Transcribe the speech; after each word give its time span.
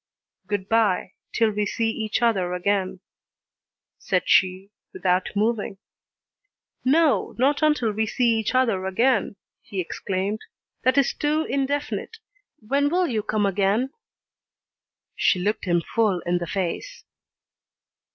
"Good 0.47 0.67
bye, 0.67 1.11
till 1.31 1.51
we 1.51 1.67
see 1.67 1.91
each 1.91 2.23
other 2.23 2.53
again," 2.53 3.01
said 3.99 4.23
she, 4.25 4.71
without 4.93 5.29
moving. 5.35 5.77
"No, 6.83 7.35
not 7.37 7.61
till 7.75 7.91
we 7.91 8.07
see 8.07 8.39
each 8.39 8.55
other 8.55 8.87
again!" 8.87 9.35
he 9.61 9.79
exclaimed, 9.79 10.39
"that 10.83 10.97
is 10.97 11.13
too 11.13 11.43
indefinite. 11.43 12.17
When 12.67 12.89
will 12.89 13.05
you 13.05 13.21
come 13.21 13.45
again?" 13.45 13.91
She 15.15 15.37
looked 15.37 15.65
him 15.65 15.83
full 15.93 16.19
in 16.21 16.39
the 16.39 16.47
face. 16.47 17.03